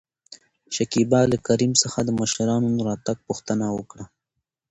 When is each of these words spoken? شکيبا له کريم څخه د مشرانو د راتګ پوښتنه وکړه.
شکيبا 0.75 1.21
له 1.31 1.37
کريم 1.47 1.71
څخه 1.83 1.99
د 2.03 2.09
مشرانو 2.19 2.67
د 2.73 2.79
راتګ 2.89 3.17
پوښتنه 3.27 3.65
وکړه. 3.77 4.05